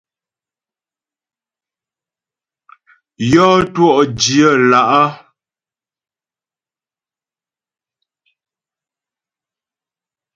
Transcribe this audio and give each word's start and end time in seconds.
Yɔ́ 3.31 3.53
twɔ̂'dyə̌ 3.73 4.51
lá'. 4.69 5.05